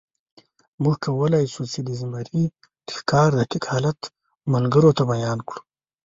[0.83, 2.43] موږ کولی شو، چې د زمري
[2.87, 3.99] د ښکار دقیق حالت
[4.53, 5.61] ملګرو ته بیان کړو.